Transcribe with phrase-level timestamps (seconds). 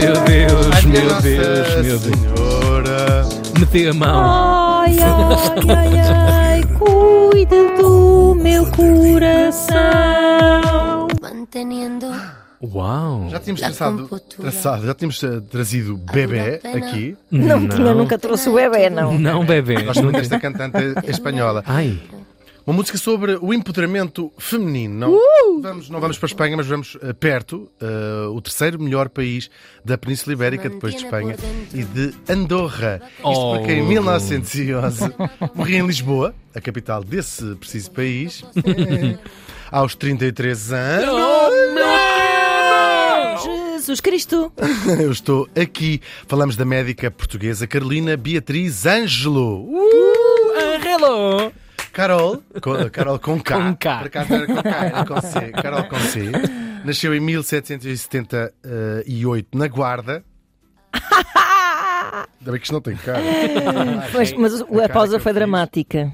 [0.00, 2.16] Meu Deus, Ai, meu Nossa Deus, meu Deus.
[2.18, 3.28] Senhora.
[3.90, 4.80] A mão.
[4.80, 5.10] Ai, ai,
[5.76, 9.76] ai, ai, cuida do meu coração.
[11.20, 12.06] Manteniendo
[12.62, 13.28] Uau.
[13.30, 17.16] Já tínhamos traçado, traçado, já tínhamos eh, trazido bebê aqui.
[17.30, 19.18] Não, tinha, nunca trouxe o bebê, não.
[19.18, 19.82] Não, bebê.
[19.82, 20.76] Gosto muito desta cantante
[21.06, 21.62] espanhola.
[21.66, 21.98] Ai,
[22.66, 24.94] Uma música sobre o empoderamento feminino.
[24.98, 25.60] Não, Uh!
[25.62, 27.70] vamos, não vamos para a Espanha, mas vamos eh, perto.
[27.80, 29.50] eh, o terceiro melhor país
[29.84, 31.36] da Península Ibérica, depois de Espanha,
[31.74, 33.00] e de Andorra.
[33.18, 33.56] Isto Oh.
[33.58, 35.12] porque em 1911
[35.54, 38.44] morri em Lisboa, a capital desse preciso país,
[39.72, 41.10] aos 33 anos.
[43.78, 44.52] Jesus Cristo.
[45.00, 46.00] Eu estou aqui.
[46.28, 49.62] Falamos da médica portuguesa Carolina Beatriz Ângelo.
[49.64, 49.80] Uh!
[50.84, 51.52] hello.
[51.92, 53.56] Carol, com, Carol com K.
[53.56, 53.98] Com K.
[53.98, 55.50] Por acaso era com K, era com C.
[55.52, 56.32] Carol com C.
[56.84, 60.24] Nasceu em 1778 na Guarda.
[62.40, 63.20] Ainda bem que isto não tem cara.
[64.14, 66.12] Mas, mas A a pausa foi dramática.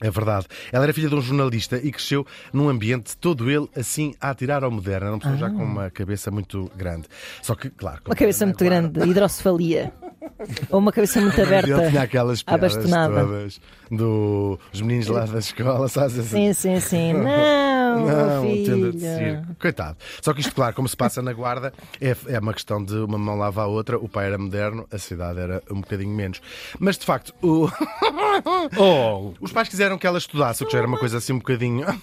[0.00, 0.46] É verdade.
[0.72, 4.62] Ela era filha de um jornalista e cresceu num ambiente todo ele assim a atirar
[4.62, 5.06] ao moderno.
[5.06, 7.08] Era uma pessoa já com uma cabeça muito grande.
[7.42, 8.00] Só que, claro.
[8.06, 9.92] Uma cabeça muito grande, hidrocefalia.
[10.70, 11.70] Ou uma cabeça muito aberta.
[11.70, 13.20] Ele tinha aquelas piadas abastonada.
[13.26, 16.52] todas dos meninos lá da escola, sabes assim?
[16.52, 17.12] Sim, sim, sim.
[17.88, 19.46] Não, Não, tenda de circo.
[19.58, 19.96] Coitado.
[20.20, 23.16] Só que isto, claro, como se passa na guarda, é, é uma questão de uma
[23.16, 23.98] mão lava a outra.
[23.98, 26.40] O pai era moderno, a cidade era um bocadinho menos.
[26.78, 27.66] Mas, de facto, o-
[28.78, 31.38] Oh, os pais quiseram que ela estudasse, o que já era uma coisa assim um
[31.38, 31.86] bocadinho.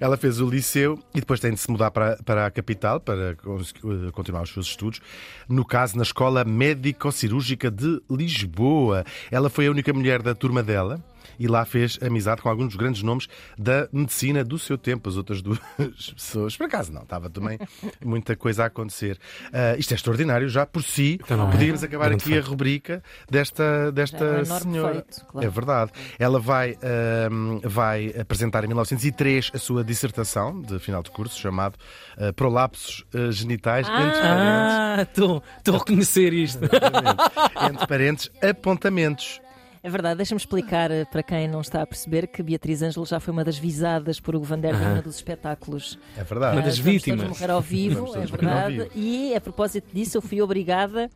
[0.00, 3.32] Ela fez o liceu e depois tem de se mudar para, para a capital para
[3.32, 5.00] eh, continuar os seus estudos.
[5.46, 9.04] No caso, na Escola Médico-Cirúrgica de Lisboa.
[9.30, 11.00] Ela foi a única mulher da turma dela
[11.38, 13.26] e lá fez amizade com alguns dos grandes nomes
[13.58, 15.08] da medicina do seu tempo.
[15.08, 15.58] As outras duas
[16.14, 17.02] pessoas, por acaso, não.
[17.02, 17.58] Estava também
[18.04, 19.18] muita coisa a acontecer.
[19.52, 21.18] Ah, isto é extraordinário já por si.
[21.22, 21.52] Então não é?
[21.52, 24.92] Podíamos acabar Grande aqui a rubrica desta, desta é senhora.
[24.94, 25.46] feito, claro.
[25.46, 25.90] É verdade.
[26.18, 31.76] Ela vai, ahm, vai apresentar em 1903 a sua dissertação de final de curso, chamado
[32.18, 34.20] ah, Prolapsos ah, Genitais entre parentes.
[34.22, 36.60] ah, estou estou a reconhecer isto.
[36.64, 39.40] Entre parentes, apontamentos.
[39.82, 43.18] É verdade, deixa-me explicar eh, para quem não está a perceber que Beatriz Ângelo já
[43.18, 45.00] foi uma das visadas por Hugo Van der Aham.
[45.00, 45.98] dos espetáculos.
[46.18, 46.56] É verdade.
[46.56, 47.20] Uma das Vamos vítimas.
[47.22, 48.72] todos morrer ao vivo, é verdade.
[48.78, 48.90] vivo.
[48.94, 51.10] E a propósito disso, eu fui obrigada.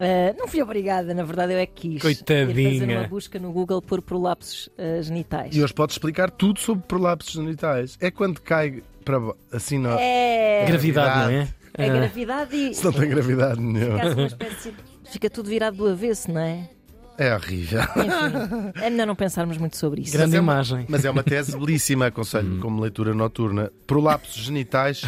[0.00, 2.02] ah, não fui obrigada, na verdade eu é que quis.
[2.02, 2.68] Coitadinha.
[2.70, 5.54] Ir fazer uma busca no Google por prolapsos ah, genitais.
[5.54, 7.96] E hoje pode explicar tudo sobre prolapsos genitais.
[8.00, 9.18] É quando cai para
[9.52, 11.48] assim, não, É, Gravidade, não é?
[11.74, 13.98] é Ah, gravidade e se não tem gravidade nenhuma.
[14.00, 16.68] fica, uma espécie de- fica tudo virado do avesso, não é?
[17.22, 17.82] É horrível.
[17.82, 20.12] Enfim, é melhor não pensarmos muito sobre isso.
[20.12, 20.86] Grande Mas é uma- imagem.
[20.88, 23.70] Mas é uma tese belíssima, aconselho como leitura noturna.
[23.86, 25.02] Prolapsos genitais,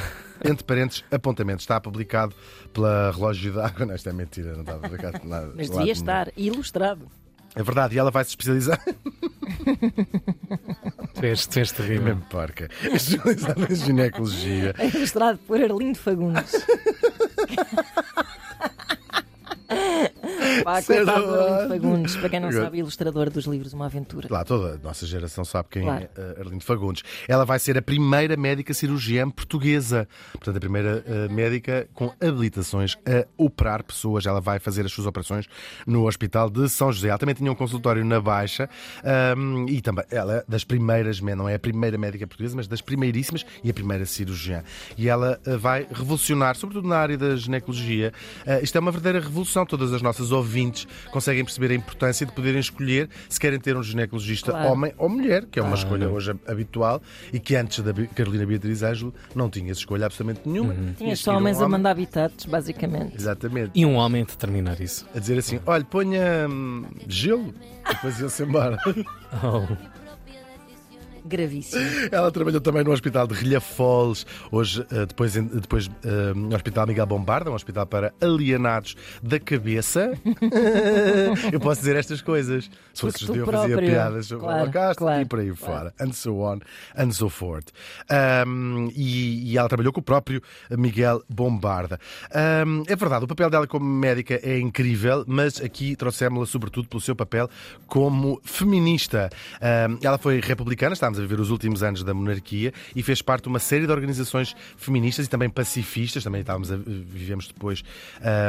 [0.44, 1.62] entre parentes, apontamentos.
[1.62, 2.34] Está publicado
[2.72, 3.86] pela Relógio d'Água.
[3.86, 5.52] Não, isto é mentira, não está publicado nada.
[5.56, 7.08] Mas devia estar ilustrado.
[7.54, 8.78] É verdade, e ela vai se especializar.
[11.14, 12.02] Tu és, tu és É terrível.
[12.04, 12.68] mesmo porca.
[12.82, 14.74] Especializada em ginecologia.
[14.78, 16.52] É ilustrado por Arlindo Fagundes.
[20.64, 24.28] Pá, coitado do Arlindo Fagundes, para quem não sabe, ilustrador dos livros Uma Aventura.
[24.30, 26.08] Lá, toda a nossa geração sabe quem Claro.
[26.16, 27.02] é uh, Arlindo Fagundes.
[27.28, 30.08] Ela vai ser a primeira médica cirurgiã portuguesa.
[30.32, 34.26] Portanto, a primeira uh, médica com habilitações a operar pessoas.
[34.26, 35.46] Ela vai fazer as suas operações
[35.86, 37.08] no Hospital de São José.
[37.08, 38.68] Ela também tinha um consultório na Baixa
[39.36, 42.80] um, e também ela é das primeiras, não é a primeira médica portuguesa, mas das
[42.80, 44.62] primeiríssimas e a primeira cirurgiã.
[44.96, 48.12] E ela uh, vai revolucionar, sobretudo na área da ginecologia.
[48.46, 49.66] Uh, isto é uma verdadeira revolução.
[49.66, 50.51] Todas as nossas ouvintes
[51.10, 54.70] conseguem perceber a importância de poderem escolher se querem ter um ginecologista Claro.
[54.72, 57.00] homem ou mulher, que é uma escolha hoje habitual
[57.32, 60.74] e que antes da Carolina Beatriz Ângelo não tinha essa escolha absolutamente nenhuma.
[60.74, 61.78] Tinha Tinha só homens um a homem.
[61.78, 63.16] mandar habitados, basicamente.
[63.16, 63.70] Exatamente.
[63.74, 65.06] E um homem a determinar isso.
[65.14, 67.54] A dizer assim: olha, ponha hum, gelo.
[67.88, 68.76] E depois ia-se embora.
[69.42, 69.66] Oh.
[71.24, 71.82] Gravíssimo.
[72.10, 77.06] Ela trabalhou também no Hospital de Rilhafoles, hoje, eh, depois, depois eh, no Hospital Miguel
[77.06, 80.12] Bombarda, um hospital para alienados da cabeça.
[81.52, 82.70] Eu posso dizer estas coisas.
[82.92, 85.94] Se fosse judeu, eu fazia piadas sobre o Claro, Holocausto claro, e por aí fora.
[85.98, 86.58] And so on,
[86.96, 87.68] and so forth.
[88.46, 91.98] Um, e, e ela trabalhou com o próprio Miguel Bombarda.
[92.66, 97.00] Um, é verdade, o papel dela como médica é incrível, mas aqui trouxemos-la sobretudo pelo
[97.00, 97.48] seu papel
[97.86, 99.30] como feminista.
[99.60, 103.20] Um, ela foi republicana, está estamos a viver os últimos anos da monarquia e fez
[103.20, 106.24] parte de uma série de organizações feministas e também pacifistas.
[106.24, 107.82] Também estávamos a, vivemos depois,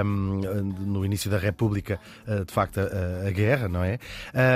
[0.05, 0.41] um,
[0.85, 3.99] no início da República, uh, de facto, a, a, guerra, não é?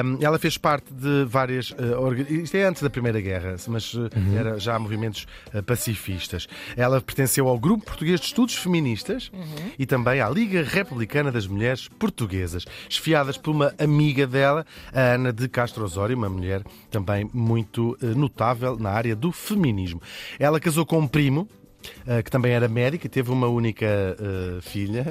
[0.04, 1.71] Um, ela fez parte de várias.
[1.71, 4.38] Uh, isto é antes da Primeira Guerra, mas uh, uhum.
[4.38, 5.25] era já movimentos
[5.65, 6.48] pacifistas.
[6.75, 9.71] Ela pertenceu ao Grupo Português de Estudos Feministas uhum.
[9.77, 15.33] e também à Liga Republicana das Mulheres Portuguesas, esfiadas por uma amiga dela, a Ana
[15.33, 20.01] de Castro Osório, uma mulher também muito notável na área do feminismo.
[20.39, 21.47] Ela casou com um primo,
[22.05, 23.85] Uh, que também era médica e teve uma única
[24.19, 25.05] uh, filha,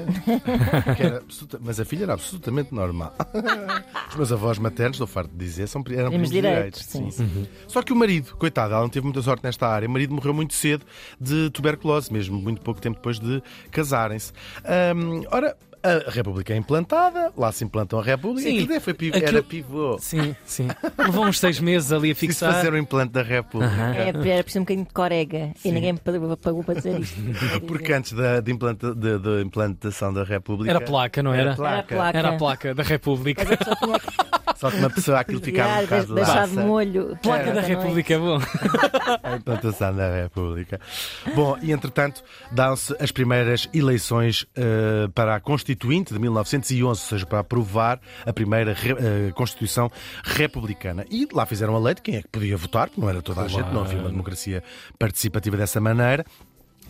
[1.23, 1.59] absoluta...
[1.63, 3.15] mas a filha era absolutamente normal.
[4.09, 6.83] Os meus avós maternos, estou farto de dizer, são, eram primos direitos.
[6.83, 7.09] Sim.
[7.09, 7.23] sim.
[7.23, 7.47] Uhum.
[7.67, 9.87] Só que o marido, coitado, ela não teve muita sorte nesta área.
[9.87, 10.85] O marido morreu muito cedo
[11.19, 13.41] de tuberculose, mesmo muito pouco tempo depois de
[13.71, 14.31] casarem-se.
[14.95, 19.17] Um, ora, a República é implantada, lá se implantam a República, sim, aquilo foi pivô,
[19.17, 19.29] aquilo...
[19.29, 19.97] era pivô.
[19.99, 20.67] Sim, sim.
[20.97, 22.51] Levou uns seis meses ali a fixar.
[22.51, 23.73] Se fazer o implante da República.
[23.73, 24.25] Uh -huh.
[24.25, 25.69] É, era preciso um bocadinho de corega sim.
[25.69, 27.17] e ninguém me pagou para dizer isto.
[27.67, 30.71] Porque antes da de implanta, de, de implantação da República.
[30.71, 31.49] Era placa, não era?
[31.49, 31.75] Era, placa.
[31.75, 32.17] Era, placa.
[32.17, 33.43] era a placa da República.
[34.57, 37.17] Só que uma pessoa aquilo ficava um bocado deixar de molho.
[37.21, 38.39] Placa da República é bom.
[39.23, 40.79] A implantação da República.
[41.35, 47.25] Bom, e entretanto, dão-se as primeiras eleições uh, para a Constituinte de 1911, ou seja,
[47.25, 49.91] para aprovar a primeira uh, Constituição
[50.23, 51.05] Republicana.
[51.09, 53.41] E lá fizeram a lei de quem é que podia votar, porque não era toda
[53.41, 54.63] a gente, não havia uma democracia
[54.97, 56.25] participativa dessa maneira.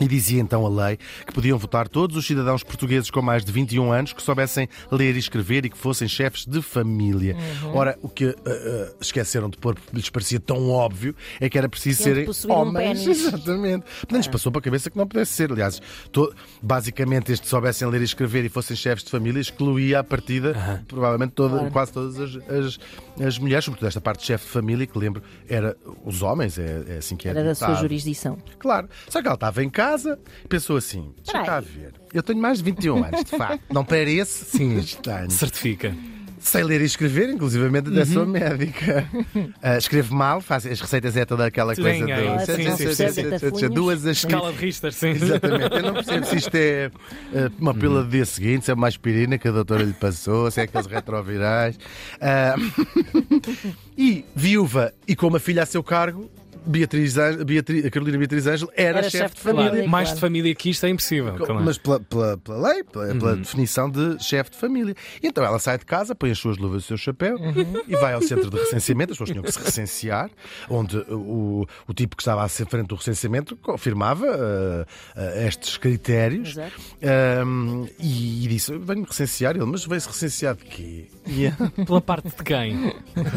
[0.00, 3.50] E dizia então a lei que podiam votar todos os cidadãos portugueses com mais de
[3.50, 7.36] 21 anos que soubessem ler e escrever e que fossem chefes de família.
[7.62, 7.76] Uhum.
[7.76, 11.58] Ora, o que uh, uh, esqueceram de pôr, porque lhes parecia tão óbvio, é que
[11.58, 13.06] era preciso serem homens.
[13.06, 13.84] Um Exatamente.
[13.84, 15.50] Portanto, lhes passou para a cabeça que não pudesse ser.
[15.50, 15.80] Aliás,
[16.12, 16.32] to...
[16.62, 20.84] basicamente, estes soubessem ler e escrever e fossem chefes de família, excluía a partida, uhum.
[20.84, 21.72] provavelmente toda, claro.
[21.72, 22.78] quase todas as, as,
[23.20, 26.84] as, mulheres, sobretudo esta parte de chefe de família, que lembro, era os homens, é,
[26.88, 27.40] é assim que era.
[27.40, 28.38] Era da sua jurisdição.
[28.58, 28.88] Claro.
[29.08, 30.18] Só que ela estava em casa casa,
[30.48, 31.94] pensou assim: deixa cá ver.
[32.12, 33.62] Eu tenho mais de 21 anos, de facto.
[33.72, 34.44] Não parece?
[34.44, 34.82] Sim.
[35.30, 35.94] Certifica.
[36.40, 38.06] Sei ler e escrever, inclusivamente da uhum.
[38.06, 39.08] sua médica.
[39.34, 43.74] Uh, escreve mal, faz, as receitas é toda aquela sim, coisa é, do.
[43.74, 45.10] Duas as escala de ristas, sim.
[45.10, 45.74] Exatamente.
[45.74, 46.90] Eu não percebo se isto é
[47.32, 50.48] uh, uma pílula do dia seguinte, se é uma aspirina que a doutora lhe passou,
[50.48, 51.76] se é aqueles retrovirais.
[52.16, 53.66] Uh,
[53.98, 56.30] e viúva e com uma filha a seu cargo,
[56.66, 57.14] Beatriz,
[57.44, 59.70] Beatriz, a Carolina Beatriz Ângelo era, era chefe de família.
[59.70, 59.88] Claro.
[59.88, 61.34] Mais de família que isto é impossível.
[61.64, 63.18] Mas pela, pela, pela lei, pela, uhum.
[63.18, 64.94] pela, definição de chefe de família.
[65.22, 67.82] E então ela sai de casa, põe as suas luvas e o seu chapéu uhum.
[67.86, 69.12] e vai ao centro de recenseamento.
[69.12, 70.30] As pessoas tinham que se recensear,
[70.68, 76.56] onde o, o tipo que estava à frente do recenseamento confirmava uh, uh, estes critérios
[76.56, 79.54] um, e, e, disse: Venho-me recensear.
[79.54, 81.06] Ele, mas veio-se recensear de quê?
[81.26, 81.50] E,
[81.84, 82.94] Pela parte de quem?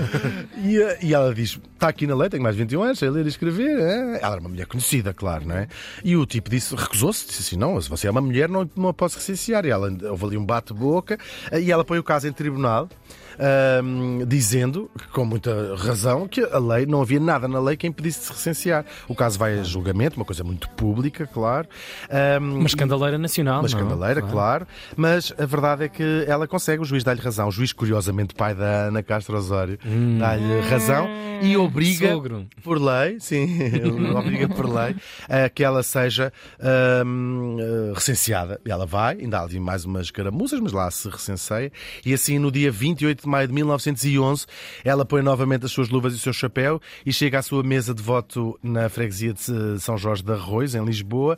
[0.64, 3.30] e, e ela diz: Está aqui na lei, tenho mais 21 anos, sei ler e
[3.30, 3.80] escrever.
[3.80, 4.20] É?
[4.22, 5.68] Ela era uma mulher conhecida, claro, não é?
[6.04, 8.90] E o tipo disse, recusou-se, disse assim: Não, se você é uma mulher, não, não
[8.90, 9.66] a posso recensear.
[9.66, 11.18] E ela houve ali um bate-boca
[11.60, 12.90] e ela põe o caso em tribunal
[14.28, 18.26] dizendo, com muita razão, que a lei, não havia nada na lei que impedisse de
[18.26, 18.86] se recensear.
[19.08, 21.68] O caso vai a julgamento, uma coisa muito pública, claro.
[22.42, 23.60] Um, uma escandaleira nacional.
[23.60, 24.32] Uma escandaleira, claro.
[24.32, 24.68] claro.
[24.96, 27.48] Mas a verdade é que ela consegue, o juiz dá-lhe razão.
[27.48, 30.18] O juiz, curiosamente, pai da Ana Castro Osório, hum.
[30.20, 31.08] dá-lhe razão
[31.42, 32.48] e obriga, Sogro.
[32.64, 33.48] por lei, sim,
[34.16, 34.96] obriga por lei,
[35.28, 36.32] a que ela seja
[37.06, 38.62] um, eh, recenseada.
[38.64, 41.72] E ela vai, ainda há ali mais umas caramuzas, mas lá se recenseia.
[42.06, 44.46] E assim, no dia 28 de maio de 1911,
[44.84, 47.94] ela põe novamente as suas luvas e o seu chapéu e chega à sua mesa
[47.94, 51.38] de voto na freguesia de São Jorge de Arroz, em Lisboa.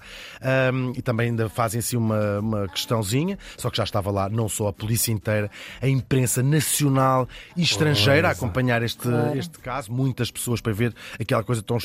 [0.73, 4.47] Um, e também ainda fazem assim uma, uma questãozinha, só que já estava lá não
[4.47, 5.49] só a polícia inteira,
[5.81, 11.43] a imprensa nacional e estrangeira a acompanhar este, este caso muitas pessoas para ver aquela
[11.43, 11.77] coisa tão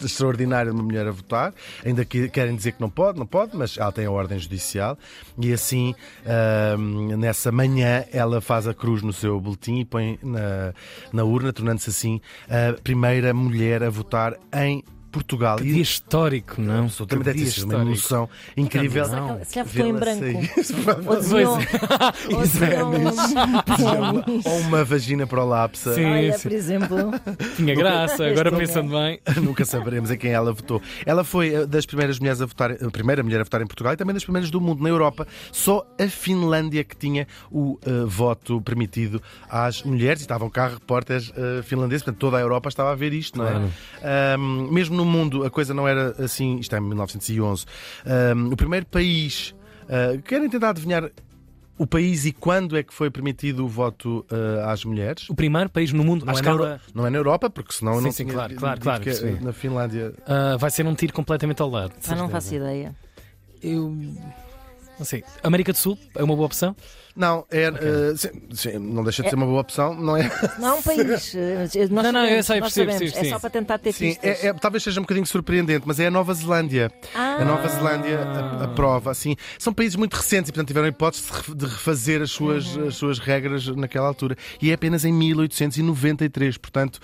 [0.00, 1.54] extraordinária de uma mulher a votar.
[1.84, 4.98] Ainda que querem dizer que não pode, não pode, mas ela tem a ordem judicial.
[5.38, 5.94] E assim,
[7.18, 10.72] nessa manhã, ela faz a cruz no seu boletim e põe na,
[11.12, 14.82] na urna, tornando-se assim a primeira mulher a votar em
[15.12, 15.58] Portugal.
[15.58, 16.84] Que dia histórico, não?
[16.84, 19.06] Absolutamente, deve ter sido uma emoção incrível.
[19.08, 19.44] Não.
[19.44, 20.24] Se já ficou em branco.
[21.06, 21.58] Ou diziam,
[24.44, 25.94] Ou uma vagina prolapsa.
[25.94, 26.48] Sim, Olha, sim.
[26.48, 26.96] por exemplo.
[27.56, 29.20] Tinha graça, agora pensando bem.
[29.42, 30.80] Nunca saberemos a quem ela votou.
[31.04, 33.92] Ela foi eh, das primeiras mulheres a votar, a primeira mulher a votar em Portugal
[33.92, 34.82] e também das primeiras do mundo.
[34.82, 40.22] Na Europa, só a Finlândia que tinha o uh, voto permitido às mulheres.
[40.22, 43.46] E estavam cá repórteres uh, finlandeses, portanto toda a Europa estava a ver isto, não
[43.46, 44.36] é?
[44.38, 47.64] Um, mesmo no no mundo a coisa não era assim, isto é em 1911,
[48.36, 49.54] um, o primeiro país.
[49.82, 51.10] Uh, querem tentar adivinhar
[51.76, 55.28] o país e quando é que foi permitido o voto uh, às mulheres?
[55.28, 56.68] O primeiro país no mundo, não, é escala...
[56.68, 59.10] na, não é na Europa, porque senão sim, não sim, tinha claro, claro, claro, que
[59.10, 60.14] é na Finlândia.
[60.20, 61.92] Uh, vai ser um tiro completamente ao lado.
[62.08, 62.94] Ah, não faço ideia.
[63.62, 63.96] Eu.
[64.98, 65.24] Não sei.
[65.42, 66.76] América do Sul é uma boa opção?
[67.14, 67.88] Não, é, okay.
[67.88, 70.30] uh, sim, sim, não deixa de ser uma boa opção, não é?
[70.58, 71.34] Não é um país.
[71.90, 73.14] Nós não, não, sabemos, eu sei, nós percebo, sabemos.
[73.14, 76.00] sim, É só para tentar ter sim, é, é, talvez seja um bocadinho surpreendente, mas
[76.00, 76.90] é a Nova Zelândia.
[77.14, 77.36] Ah.
[77.40, 80.88] A Nova Zelândia a, a prova, assim, são países muito recentes e, portanto, tiveram a
[80.88, 82.88] hipótese de refazer as suas, uhum.
[82.88, 84.36] as suas regras naquela altura.
[84.60, 86.98] E é apenas em 1893, portanto,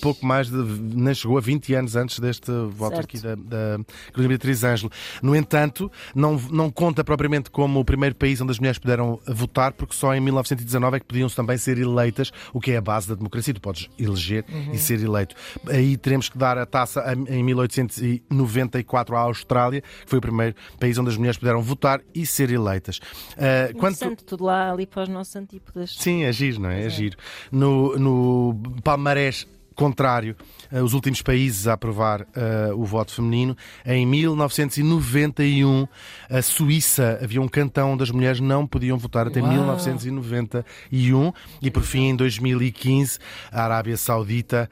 [0.00, 0.56] pouco mais de.
[0.56, 3.04] nem chegou a 20 anos antes deste voto certo.
[3.04, 4.90] aqui da, da Carolina Beatriz Ângelo.
[5.22, 9.72] No entanto, não, não conta propriamente como o primeiro país onde as mulheres puderam votar,
[9.72, 13.08] porque só em 1919 é que podiam também ser eleitas, o que é a base
[13.08, 13.54] da democracia.
[13.54, 14.72] Tu podes eleger Uhum.
[14.72, 15.34] e ser eleito.
[15.68, 20.96] Aí teremos que dar a taça em 1894 à Austrália, que foi o primeiro país
[20.98, 22.98] onde as mulheres puderam votar e ser eleitas.
[22.98, 24.16] Uh, quanto...
[24.24, 25.94] tudo lá ali para os nossos antípodas.
[25.98, 26.84] Sim, é giro, não é?
[26.84, 27.16] É giro.
[27.50, 29.46] No, no palmarés
[29.78, 30.34] contrário,
[30.72, 33.56] uh, os últimos países a aprovar uh, o voto feminino.
[33.86, 35.86] Em 1991,
[36.28, 39.52] a Suíça havia um cantão onde as mulheres não podiam votar até Uau.
[39.52, 41.32] 1991
[41.62, 43.20] e por fim em 2015
[43.52, 44.68] a Arábia Saudita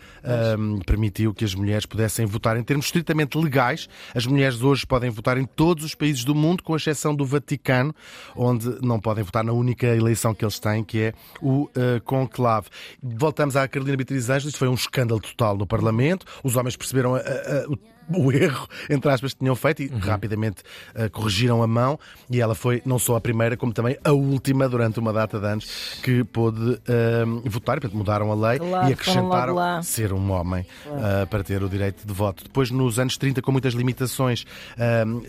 [0.58, 3.88] um, permitiu que as mulheres pudessem votar em termos estritamente legais.
[4.12, 7.94] As mulheres hoje podem votar em todos os países do mundo, com exceção do Vaticano,
[8.34, 11.70] onde não podem votar na única eleição que eles têm, que é o uh,
[12.04, 12.66] conclave.
[13.00, 16.24] Voltamos à Carolina Beatriz Ângeles, isto foi um escândalo total no Parlamento.
[16.42, 17.66] Os homens perceberam a, a,
[18.08, 19.98] o erro, entre aspas, que tinham feito e uhum.
[19.98, 20.62] rapidamente
[20.94, 21.98] uh, corrigiram a mão.
[22.30, 25.46] E ela foi não só a primeira, como também a última durante uma data de
[25.46, 27.80] anos que pôde uh, votar.
[27.80, 32.06] Portanto, mudaram a lei claro, e acrescentaram ser um homem uh, para ter o direito
[32.06, 32.44] de voto.
[32.44, 34.44] Depois, nos anos 30, com muitas limitações,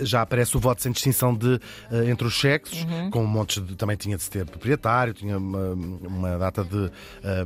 [0.01, 1.59] já aparece o voto sem distinção de,
[2.09, 3.09] entre os sexos, uhum.
[3.09, 3.75] com um monte de.
[3.75, 6.91] Também tinha de se ter proprietário, tinha uma, uma data de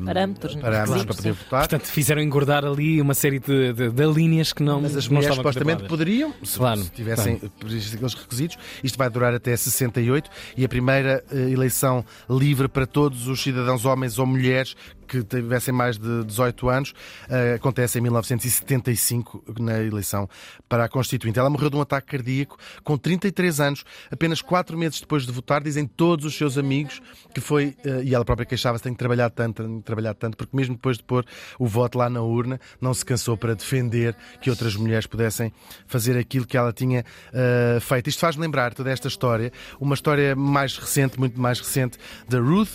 [0.04, 1.44] parâmetros, parâmetros claro, para poder sim.
[1.44, 1.60] votar.
[1.62, 4.82] Portanto, fizeram engordar ali uma série de, de, de linhas que não.
[4.82, 7.54] Mas as não mulheres supostamente poderiam, se, claro, se tivessem claro.
[7.58, 8.58] aqueles requisitos.
[8.84, 13.86] Isto vai durar até 68 e a primeira uh, eleição livre para todos os cidadãos,
[13.86, 14.75] homens ou mulheres,
[15.12, 20.30] que tivessem mais de 18 anos, uh, acontece em 1975, na eleição
[20.70, 21.38] para a Constituinte.
[21.38, 25.62] Ela morreu de um ataque cardíaco com 33 anos, apenas 4 meses depois de votar,
[25.62, 27.01] dizem todos os seus amigos
[27.34, 30.38] que foi, uh, e ela própria queixava-se, tem que trabalhar tanto, tem que trabalhar tanto,
[30.38, 31.25] porque mesmo depois de pôr
[31.60, 35.51] o voto lá na urna, não se cansou para defender que outras mulheres pudessem
[35.88, 37.03] fazer aquilo que ela tinha
[37.34, 38.08] uh, feito.
[38.08, 41.98] Isto faz lembrar toda esta história, uma história mais recente, muito mais recente,
[42.30, 42.70] da Ruth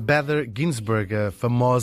[0.00, 1.79] Bader Ginsburg, a famosa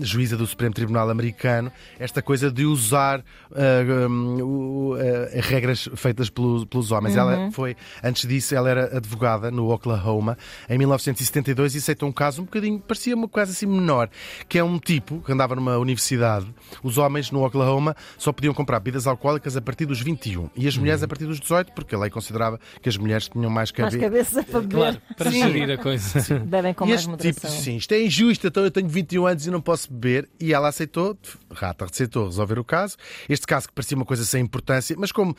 [0.00, 4.92] juíza do Supremo Tribunal Americano, esta coisa de usar uh, um,
[5.40, 7.14] regras feitas pelos, pelos homens.
[7.14, 7.20] Uhum.
[7.20, 10.36] Ela foi, antes disso, ela era advogada no Oklahoma
[10.68, 14.08] em 1972 e aceitou um caso um bocadinho, parecia uma coisa assim menor,
[14.48, 16.46] que é um tipo que andava numa universidade.
[16.82, 20.76] Os homens no Oklahoma só podiam comprar bebidas alcoólicas a partir dos 21 e as
[20.76, 23.96] mulheres a partir dos 18, porque a lei considerava que as mulheres tinham mais Mais
[23.96, 24.42] cabeça.
[24.42, 24.76] para beber.
[24.76, 25.42] Claro, para Sim.
[25.42, 26.38] gerir a coisa.
[26.40, 27.50] Bebem com E mais este moderação.
[27.50, 30.28] tipo, sim, isto é injusto, então eu tenho 21 anos e não posso beber.
[30.40, 31.16] E ela aceitou,
[31.52, 32.96] rata aceitou resolver o caso.
[33.28, 35.36] Este caso que parecia uma coisa sem importância, mas como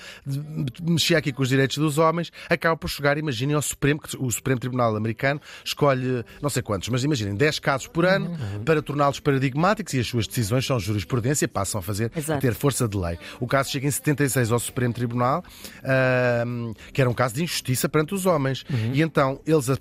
[0.82, 4.30] mexia aqui com os direitos dos homens, acaba por chegar, imaginem, ao Supremo, que o
[4.32, 8.64] Supremo Tribunal Americano escolhe não sei quantos, mas imaginem, 10 casos por ano Uhum.
[8.64, 12.88] para torná-los paradigmáticos e as suas decisões são jurisprudência, passam a fazer, a ter força
[12.88, 13.18] de lei.
[13.40, 15.44] O caso chega em 76 ao Supremo Tribunal,
[15.84, 18.64] ahm, que era um caso de injustiça perante os homens.
[18.94, 19.78] E então, eles, ah,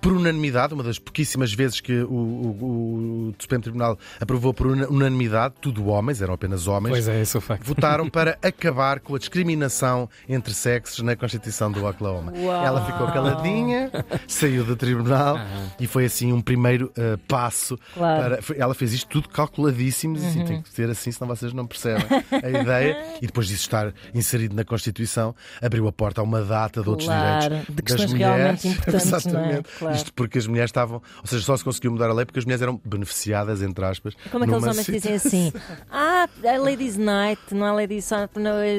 [0.00, 4.88] por unanimidade, uma das pouquíssimas vezes que o, o- o Supremo Tribunal aprovou por una-
[4.88, 7.64] unanimidade, tudo homens, eram apenas homens, Pois é, esse é o facto.
[7.64, 12.32] votaram para acabar com a discriminação entre sexos na Constituição do Oklahoma.
[12.36, 12.64] Uau.
[12.64, 13.90] Ela ficou caladinha,
[14.26, 15.36] saiu do tribunal
[15.78, 17.78] e foi assim um primeiro uh, passo.
[17.94, 18.38] Claro.
[18.42, 21.66] Para, ela fez isto tudo calculadíssimo, e assim, tem que ser assim, senão vocês não
[21.66, 22.96] percebem a ideia.
[23.20, 27.08] E depois disso estar inserido na Constituição, abriu a porta a uma data de outros
[27.08, 27.74] Claro, direitos.
[27.74, 28.36] de das mulheres.
[28.62, 29.48] realmente importantes, não é?
[29.50, 29.68] Exatamente.
[29.90, 29.96] Claro.
[29.96, 32.44] Isto porque as mulheres estavam, ou seja, só se conseguiu mudar a lei porque as
[32.44, 34.14] mulheres eram beneficiadas, entre aspas.
[34.30, 35.52] Como aqueles numa homens que dizem assim:
[35.90, 38.30] Ah, é Ladies Night, não é Ladies Night,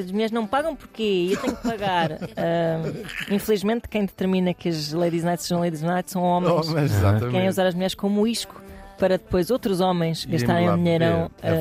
[0.05, 1.29] as mulheres não pagam porquê?
[1.31, 2.11] Eu tenho que pagar.
[2.41, 2.81] Ah,
[3.29, 6.67] infelizmente, quem determina que as Ladies Night sejam Ladies Night são homens.
[6.67, 7.31] Oh, mas exatamente.
[7.31, 8.61] Querem usar as mulheres como isco
[9.01, 11.51] para depois outros homens gastarem o dinheirão é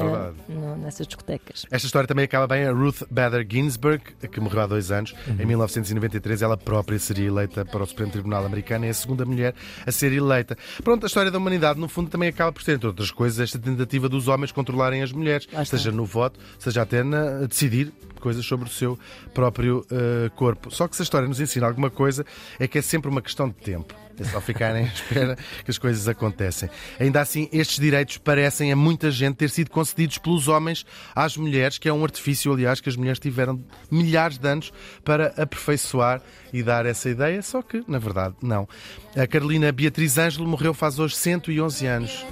[0.49, 1.65] no- nessas discotecas.
[1.71, 2.67] Esta história também acaba bem.
[2.67, 7.65] A Ruth Bader Ginsburg, que morreu há dois anos, em 1993, ela própria seria eleita
[7.65, 9.55] para o Supremo Tribunal Americano, é a segunda mulher
[9.87, 10.57] a ser eleita.
[10.85, 13.59] Pronto, a história da humanidade, no fundo, também acaba por ser, entre outras coisas, esta
[13.59, 18.21] tentativa dos homens controlarem as mulheres, seja no voto, seja até na, a decidir de
[18.21, 18.99] coisas sobre o seu
[19.33, 20.71] próprio uh, corpo.
[20.71, 22.25] Só que se a história nos ensina alguma coisa,
[22.59, 23.95] é que é sempre uma questão de tempo.
[24.21, 26.69] É só ficarem à espera que as coisas acontecem.
[26.99, 30.85] Ainda assim, estes direitos parecem a muita gente ter sido concedidos pelos homens
[31.15, 34.73] às mulheres, que é um artifício, aliás, que as mulheres tiveram milhares de anos
[35.03, 36.21] para aperfeiçoar
[36.53, 38.69] e dar essa ideia, só que, na verdade, não.
[39.17, 42.25] A Carolina Beatriz Ângelo morreu faz hoje 111 anos.